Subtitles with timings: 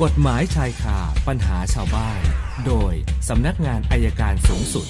[0.00, 0.98] กฎหมายชายคา
[1.28, 2.20] ปัญหาชาวบ้าน
[2.66, 2.92] โดย
[3.28, 4.86] สำนักงานอายการสูงสุด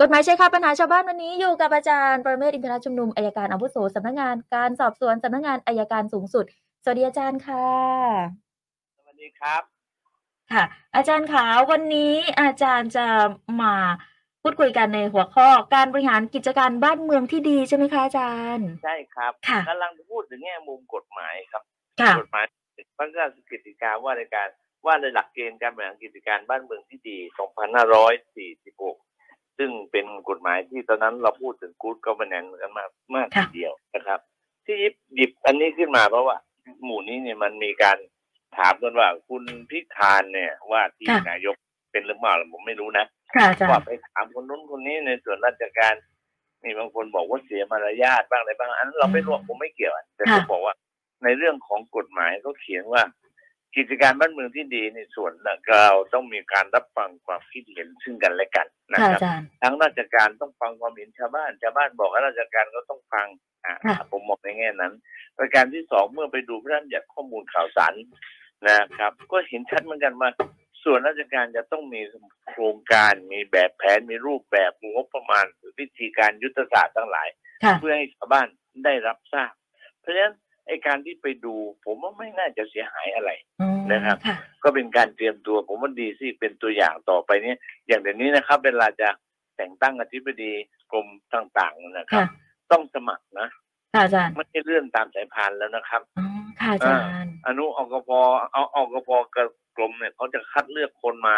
[0.00, 6.44] กฎหมายชายคาปัญหาชาวบ้านวันนี้อยู่กับอาจารย์ประเมศอินทรชุมนุมอายการอาวุโสสำนักงานการสอบสวนสำนักงานอายการสูงสุด
[6.82, 7.68] สวัสดีอาจารย์ค่ะ
[8.98, 9.62] สวัสดีครับ
[10.52, 10.64] ค่ะ
[10.96, 13.06] อาจารย์ขาวันนี้อาจารย์จะ
[13.62, 13.74] มา
[14.42, 21.62] พูดคุยกันในหัวข้อการบริหารกิจการบ้านเมืองที่ดีใช่ไหมคะอาจารย์ ใช่ครับค่ะกำลังพูดถึงแง่มุมกฎหมายครับ
[22.00, 22.44] ค่ะกฎหมาย
[23.18, 24.48] พระราชกิจการว่าในการ
[24.86, 27.18] ว่าในหลักเกณฑ์การบริหารกิจการบ้านเมืองที่ดี
[28.78, 34.20] 2546 ซึ่งเป็นกฎหมายที่ตอนนั้นเราพูดถึงกู๊ดก็มาแนนกันมากมากค่ะทีเดียวนะครับ
[34.66, 36.36] ที่หยิบหยิบอันนี้ขึ้นมาเพราะว่า
[36.84, 37.98] หมู่นี้เนี่ยมันมีการ
[38.56, 41.54] ถามกันว่าคุณพิธานเนี่ยว่าที่ค่ะนายก
[41.92, 43.04] เป็นหรือเปล่าผมไม่รู้นะ
[43.34, 45.94] ค่ะอาจารว่าย์ไปถามคนนู้นคนนี้ในส่วนราชการ
[46.64, 50.74] มีบางคนบอกว่าเสียมารยาทบ้างอะไรบ้างอันนั้นเราไม่รู้ผมไม่เกี่ยวอะแต่ผมบอกว่า
[51.24, 53.02] ในเรื่องของกฎหมายเขาเขียนว่า
[53.76, 63.26] กิจการบ้านเมืองที่ดีในส่วนเราต้องมีการรับฟังความคิดเห็นซึ่งกันและกันนะค่ะครัอาบจารย์ทั้งราชการต้องฟังความเห็นชาวบ้านชาวบ้านบอกว่าราชการก็ต้องฟัง
[63.64, 64.92] อ่าค่ะผมมองในแง่นั้น
[65.38, 67.94] ประการที่สองเมื่อไปดูพระราชบัญญัติข้อมูลข่าวสาร
[68.68, 70.30] นะครับ ก็เห็นชัดเหมือนกันว่า
[70.84, 72.00] ส่วนราชการจะต้องมี
[72.48, 75.44] โครงการมีแบบแผนมีรูปแบบงบประมาณ
[75.78, 77.28] วิธีการยุทธศาสตร์ทั้งหลาย
[77.64, 78.46] ค่ะเพื่อให้ชาวบ้าน
[78.84, 79.52] ได้รับทราบ
[80.00, 80.34] เพราะฉะนั้น
[80.68, 83.30] ไอการที่ไปดู ผมว่าไม่น่าจะเสียหายอะไร
[83.60, 87.54] อืมนะครับค่ะก็เป็นการเตรียมตัว ผมว่าดีสิเป็นตัวอย่างต่อไปเนี้
[87.86, 89.08] อย่างเดี๋ยวนี้นะครับ เวลาจะ
[89.56, 90.52] แต่งตั้งอธิบดี
[90.92, 92.36] กรมต่างๆนะครับค่ะ
[92.72, 93.48] ต้องสมัครนะ
[93.94, 96.26] ค่ะอาจารย์ไม่ใช่เลื่อนตามสายพานแล้วนะครับอ๋อ
[96.60, 98.10] ค่ะอาจารย์อนุอกพ
[98.52, 99.46] เอาอกพกับ
[99.76, 101.34] กรมเนี่ยเขาจะคัดเลือกคนมา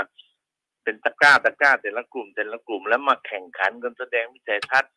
[0.84, 4.92] เป็นตะกร้าตะกร้าแต่ละกลุ่มแต่ละกลุ่มแล้วมาแข่งขันกันแสดงวิสัยทัศน์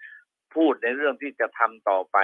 [0.55, 2.17] พูดในเรื่องที่จะทำต่อไป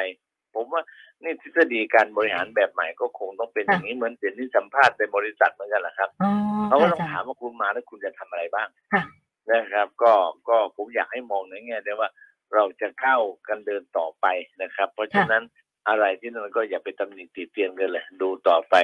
[0.59, 0.83] ผมว่า
[1.23, 6.31] นี่ทฤษฎีการบริหารแบบใหม่ก็คงต้องเป็นอย่างนี้เหมือนเสียงที่สัมภาษณ์ในบริษัทเหมือนกันแหละครับอ๋อ
[6.67, 9.03] เขาก็ค่ะต้ออางจารถามย์ว่าคุณมาแล้วคุณจะทำอะไรบ้างค่ะ
[9.51, 10.13] นะครับ ก็
[10.49, 12.09] ก็ผมอยากให้มองในแง่ได้ว่า
[12.53, 14.25] เราจะก้าวกันเดินต่อไป
[14.61, 15.43] นะครับ เพราะฉะนั้น
[15.89, 18.75] อะไรที่นั่นก็อย่าไปตำหนิติเตียนกันเลยดูต่อไป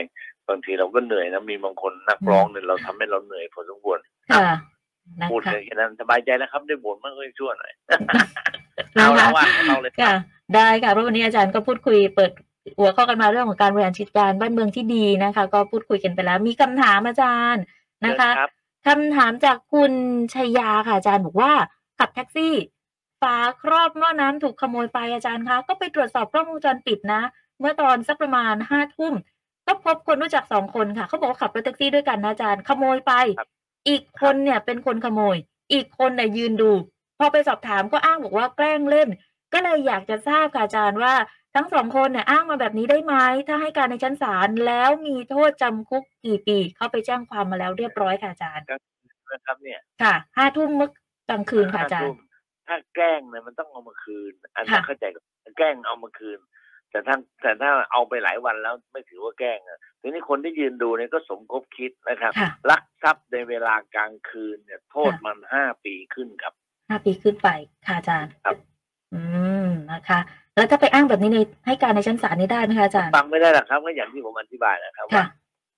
[0.47, 3.99] บางทีเราก็เหนื่อยนะมีบางคนนักร้องเนี่ยเราทำให้เราเหนื่อยพอสมควร
[4.31, 4.39] ค่ะ
[5.19, 7.99] นะพูดคะแค่นั้นสบายใจแล้วครับได้บ่นมากเลยชั่วหน่อยนะ
[8.93, 10.13] เอาคะละว่าเอาเลยค่ะ
[10.53, 12.31] ได้ค่ะเพราะวันนี้อาจารย์ก็พูดคุยเปิด
[12.79, 17.63] หัวข้อกันมาเรื่องของการบริหารจัดการบ้านเมืองที่ดีนะคะ ก็พูดคุยกันไปแล้ว มีคำถามอาจารย์
[18.05, 18.49] นะคะครับ
[18.87, 19.91] คำถามจากคุณ
[20.33, 21.51] ชัยยาค่ะอาจารย์บอกว่า
[21.99, 22.55] ขับแท็กซี่
[23.21, 27.21] ฝาครอบหม้อน้ำถูกขโมยไปอาจารย์คะก็ไปตรวจสอบกล้องวงจรปิดนะ
[27.59, 29.13] เมื่อตอนสักประมาณห้าทุ่ม
[29.67, 33.49] ก็พบคนรู้จักสองคนค่ะเขาบอกว่าขับรถแท็กซี่ด้วยกันนะอาจารย์ขโมยไปครับ
[33.89, 35.37] อีกคนเนี่ยเป็นคนขโมย
[35.73, 36.71] อีกคนเนี่ยยืนดู
[37.17, 39.09] พอไปสอบถามก็อ้างบอกว่าแกล้งเล่น
[39.53, 41.13] ก็เลยอยากจะทราบค่ะอาจารย์ว่า
[41.55, 43.13] ทั้งสองคนเนี่ยอ้างมาแบบนี้ได้ไหม
[43.47, 48.65] ถ้าให้การในชั้นศาลแล้วมีโทษจำคุกกี่ปี เข้าไปแจ้งความมาแล้วเรียบร้อยค่ะอาจารย์
[49.31, 50.89] นะครับเนี่ยค่ะห้าทุ่มเมื่อ
[51.29, 52.17] กลางคืนค่ะอาจารย์
[52.67, 55.23] ถ้าแกล้งเนี่ยมันต้องเอามาคืน อันนั้นค่ะเข้าใจกับ
[55.57, 56.39] แกล้งเอามาคืน
[56.91, 66.53] แต่ถ้าแต่ถ้าเอาไปหลายวันแล้วไม่ถือว่าแกล้งอะทีนี้คนที่ยืนดูเนี่ยก็สมคบคิดนะครับค่ะลักทรัพย์ในเวลากลางคืนเนี่ยโทษมันห้าปีขึ้นครับ
[66.89, 67.49] ห้าปีขึ้นไป
[67.87, 68.74] ค่ะอาจารย์ครับอืม
[69.91, 70.19] นะคะ
[70.55, 75.25] แล้วถ้าไปอ้างแบบนี้ในให้การในชั้นศาลนี่ได้ไหมคะอาจารย์ฟังไม่ได้หรอกครับก็อย่างที่ผมอธิบายนะครับค่ะว่า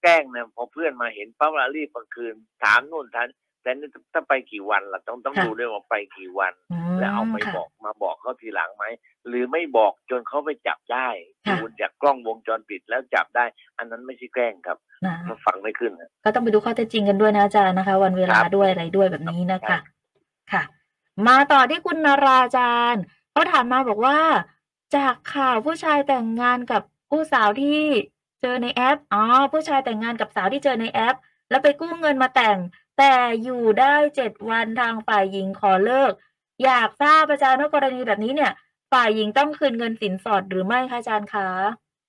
[0.03, 3.25] แกล้งเนี่ยพอเพื่อนมาเห็นปั๊บแล้วรีบมาคืนถามนู่นถาม
[3.63, 8.85] แต่นี่ถ้าไปกี่วันล่ะต้องต้องค่ะดูด้วยว่าไปกี่วันอืมแล้วเอาไปค่ะบอกมาบอกเขาทีหลังไหม
[9.27, 11.07] หรือไม่บอกจนเขาไปจับได้
[11.45, 13.45] ค่ะดูจากกล้องวงจรปิดแล้วจับได้
[13.77, 19.81] อันนั้นไม่ใช่แกล้งครับนะมันฟังไม่ขึ้นนะก็ต้องไปดูข้อเท็จจริงกันด้วยนะอาจารย์นะคะ วันเวลาครับด้วยอะไรด้วยแบบนี้นะครัคะบ
[20.53, 20.63] ค่ะ
[21.27, 23.03] มาต่อที่คุณนาราอาจารย์
[23.37, 24.19] เขาถามมาบอกว่า
[24.95, 27.81] จากข่าวผู้ชายแต่งงานกับผู้สาวที่
[28.41, 31.15] เจอในแอป อ๋อ ผู้ชายแต่งงานกับสาวที่เจอในแอป
[31.49, 32.57] แล้วไปกู้เงินมาแต่ง
[32.97, 36.11] แต่อยู่ได้เจ็ดวันทางฝ่ายหญิงขอเลิก
[36.63, 38.51] อยากทราบอาจารย์ว่ากรณีแบบนี้เนี่ย
[38.91, 41.47] ฝ่ายหญิงต้องคืนเงินสินสอดหรือไม่คะอาจารย์คะ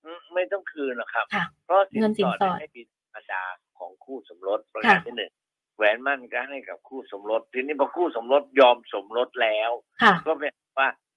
[0.04, 3.42] อืมไม่ต้องคืนหรอกครับค่ะเพราะเงินสินสอดให้เป็นธรรมดา
[3.78, 5.32] ของคู่สมรสประค่ะการที่หนึ่ง
[5.76, 9.70] แหวนมั่นก็ให้กับคู่สมรส ทีนี้พอคู่สมรสยอมสมรสแล้ว
[10.02, 10.46] ค่ะก็แปล
[10.78, 11.07] ว่าจบ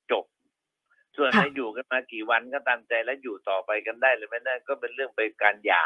[1.18, 5.84] ส่วนค่ะจะอยู่กันมากี่วันก็ตามใจแล้วอยู่ต่อไปกันได้หรือไม่ได้ก็เป็นเรื่องไปการหย่า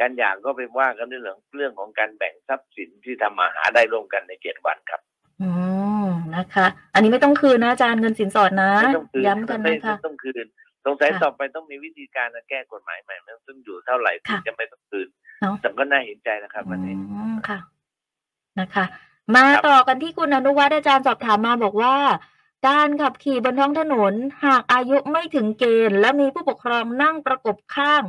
[0.00, 5.00] การหย่าก็เป็นว่ากันในเรื่องเรื่องของการแบ่งทรัพย์สินที่ทำมาหาได้ร่วมกันในเจ็ดวันครับ
[5.42, 5.48] อื
[6.06, 10.46] มนะคะ อันนี้ไม่ต้องคืนนะอาจารย์เงินสินสอดนะไม่ต้องคืนย้ำกันไม่นะคะไม่ต้องคืน
[10.84, 15.08] สงสัยค่ะต่อไปต้องมีวิธีการแก้กฎหมายใหม่มันซึ่งอยู่เท่าไหร่ถึงค่ะจะไม่ต้องคืน
[15.40, 17.58] เนาะแต่ก็น่าเห็นใจนะครับวันนี้อืมค่ะ
[18.60, 18.84] นะคะ
[19.34, 21.94] มาครับต่อกันที่คุณอนุวัฒน์อาจารย์สอบถามมาบอกว่า
[22.66, 24.14] การขับขี่บนท้องถนน
[24.44, 28.02] หากอายุไม่ถึงเกณฑ์ และมีผู้ปกครองนั่งประกบข้าง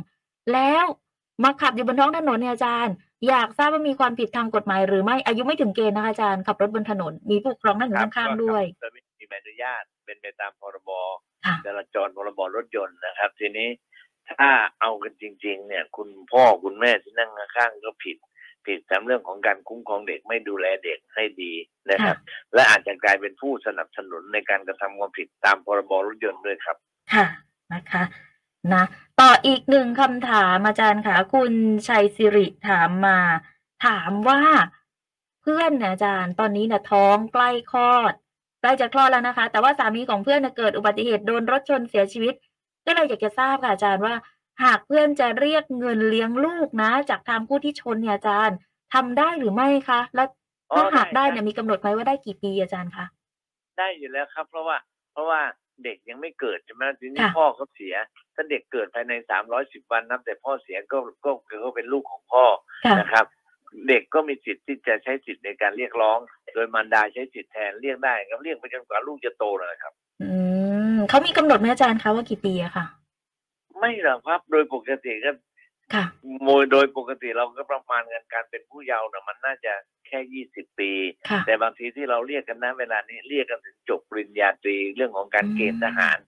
[0.52, 0.84] แล้ว
[1.44, 2.94] มาขับอยู่บนท้องถนนเนี่ยอาจารย์
[3.28, 10.90] อยากทราบว่ามีความผิดทางกฎหมายหรือไม่อายุไม่ถึงเกณฑ์นะคะอาจารย์ขับรถบนถนน มีผู้ปกครองนั่งอยู่ครับข้างๆด้วยก็ไม่มีใบอนุญาตเป็นไปตามพรบ
[11.46, 13.68] ค่ะจราจรพรบรถยนต์นะครับ ทีนี้
[14.30, 14.50] ถ้า
[14.80, 18.16] เอากันจริง ๆ เนี่ย คุณพ่อคุณแม่ที่นั่งข้างๆก็ผิด
[18.66, 21.52] ผิดตามเรื่องของการคุ้มครองเด็กไม่ดูแลเด็กให้ดี
[21.90, 22.16] นะครับ
[22.54, 26.76] และอาจจะกลายเป็นผู้สนับสนุนในการกระทำความผิดตามพรบรถยนต์ด้วยครับ
[27.14, 27.26] ค่ะ
[27.72, 28.02] นะคะ
[28.74, 28.84] นะ
[29.20, 31.52] ต่ออีกหนึ่งคำถามอาจารย์ค่ะ คุณ
[31.88, 33.18] ชัยสิริถามมา
[33.86, 34.42] ถามว่า
[35.42, 38.14] เพื่อนเนี่ยอาจารย์ตอนนี้เนี่ยท้องใกล้คลอด
[38.60, 42.34] ใกล้จะคลอดแล้วนะคะ แต่ว่าสามีของเพื่อนน่ะเกิดอุบัติเหตุโดนรถชนเสียชีวิต
[42.86, 44.14] ก็เลยอยากจะทราบค่ะอาจารย์ว่า
[44.64, 48.56] หากเพื่อนจะเรียกเงินเลี้ยงลูกนะ จากทางผู้ที่ชนเนี่ยอาจารย์
[48.94, 50.28] ทำได้หรือไม่คะ แล้ว
[50.72, 53.06] อ๋อถ้าหากได้ได้ได้เนี่ยมีกำหนดไหมว่าได้กี่ปีอาจารย์คะ
[53.78, 54.76] ได้อยู่แล้วครับ เพราะว่า
[55.12, 55.40] เพราะว่า
[55.84, 57.94] เด็กยังไม่เกิดใช่ไหมทีนี้ค่ะ พ่อเขาเสีย
[58.34, 61.30] ถ้าเด็กเกิดภายในสามร้อยสิบวันนับแต่พ่อเสียก็ก็
[61.64, 62.44] ก็เป็นลูกของพ่อ
[62.86, 63.26] ค่ะ นะครับ
[63.88, 66.18] เด็กก็มีสิทธิ์ที่จะใช้สิทธิ์ในการเรียกร้อง
[66.54, 69.92] โดยมารดาใช้สิทธิ์แทนเรียกได้ครับเรียกไปจนกว่าลูกจะโตเลยครับ
[70.22, 70.30] อื
[70.94, 72.86] มเขามีกำหนดไหมอาจารย์คะว่ากี่ปีอะค่ะ
[73.80, 75.30] ไม่หรอกครับโดยปกติก็
[75.94, 76.04] ค่ะ
[76.42, 79.72] โมยโดยปกติเราก็ประมาณกันการเป็นผู้เยาว์นะมันน่าจะ
[80.06, 80.90] แค่ยี่สิบปี
[81.28, 86.18] ค่ะแต่บางทีที่เราเรียกกันนะเวลานี้เรียกกันถึงจบปริญญาตรีเรื่องของการเกณฑ์ทหาร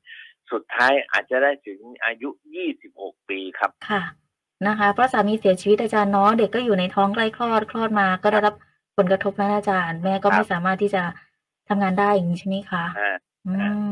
[0.52, 4.02] สุดท้ายอาจจะได้ถึงอายุยี่สิบหกปีครับค่ะ
[4.66, 8.54] นะคะเพราะสามีเสียชีวิตอาจารย์เนาะเด็กก็อยู่ในท้องใกล้คลอดคลอดมา ก็ได้รับ
[8.96, 11.02] ผลกระทบนะอาจารย์ แม่ก็ครับไม่สามารถที่จะ
[11.69, 13.16] ทำงานได้อย่างนี้ใช่ไหมคะอ่า
[13.46, 13.52] อื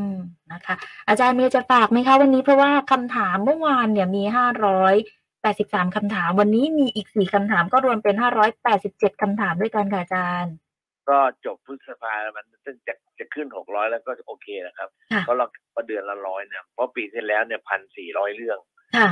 [0.61, 0.77] นะคะ
[1.07, 4.95] อาจารย์มีจะฝากไหมคะวันนี้เพราะว่าคำถามเมื่อวานเนี่ยมีห้าร้อย
[5.41, 10.55] แปดสิบสามคำถาม วันนี้มีอีกสี่คำถามก็รวมเป็นห้าร้อยแปดสิบเจ็ดคำถามด้วยกันค่ะอาจารย์
[11.09, 18.59] ก็จบพฤษภาแล้วมันซึ่งจะจะขึ้นหกร้อยแล้วก็โอเคนะครับค่ะเพราะเราก็เดือนละร้อยเนี่ยเพราะปีที่แล้วเนี่ยพันสี่ร้อยเรื่อง
[18.97, 19.09] ค่ะ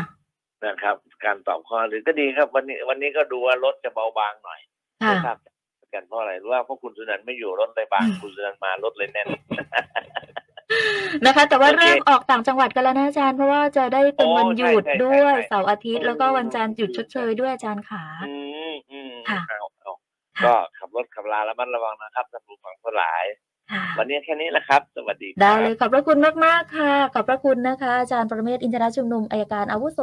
[0.65, 4.59] นะครับ การตอบข้อหรือก็ดีครับ วันนี้วันนี้ก็ดูว่ารถจะเบาบางหน่อย
[5.03, 5.37] ค่ะนะครับ
[5.93, 9.27] กันเพราะอะไรรู้ว่าเพราะคุณสุนันท์ไม่อยู่รถเลยบางอืมคุณสุนันท์มารถเลยแน่น
[11.25, 18.36] นะคะ แต่ว่าโอเคเริ่มออกต่างจังหวัดกันแล้วนะอาจารย์ เพราะว่าจะได้เป็นโอ้วันหยุดใช่ใช่ด้วยใช่เสาร์อาทิตย์โอ้แล้วก็วันจันทร์หยุดชดเชยด้วยอาจารย์ขาอื
[18.71, 19.92] มอืมค่ะเอาเอา
[20.39, 23.24] ค่ะก็ขับรถขับลาระมัดระวังนะครับท่านผู้ฟังทั้งหลาย
[23.71, 30.00] ค่ะวันนี้แค่นี้แหละครับ สวัสดีครับได้เลยขอบพระคุณมากๆค่ะ ขอบพระคุณนะคะ อาจารย์ประเมศอินทรชุมนุมอายการอาวุโส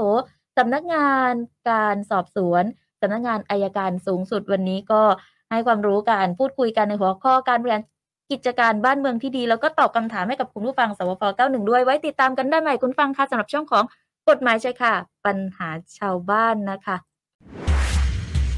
[0.58, 1.32] สำนักงาน
[1.70, 2.64] การสอบสวน
[3.00, 5.02] สำนักงานอายการสูงสุดวันนี้ก็
[5.50, 7.82] ให้ความรู้การพูดคุยกันในหัวข้อการบริหาร
[8.30, 13.84] กิจการบ้านเมืองที่ดี แล้วก็ตอบคำถามให้กับคุณผู้ฟังสวพ91 ด้วย ไว้ติดตามกันได้ใหม่คุณฟังค่ะสำหรับช่องของ
[14.28, 14.94] กฎหมายใช่ค่ะ
[15.26, 15.68] ปัญหา
[15.98, 16.96] ชาวบ้านนะคะ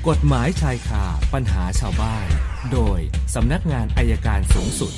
[0.08, 1.04] กฎหมายชายคา
[1.34, 2.26] ปัญหาชาวบ้าน
[2.72, 2.98] โดย
[3.34, 4.92] สำนักงานอายการสูงสุด